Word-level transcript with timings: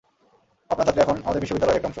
আপনার 0.69 0.85
ছাত্রী 0.87 1.01
এখন 1.01 1.17
আমাদের 1.23 1.41
বিশ্ববিদ্যালয়ের 1.41 1.77
একটা 1.77 1.87
অংশ। 1.87 1.89